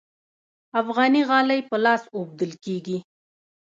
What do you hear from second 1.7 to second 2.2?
لاس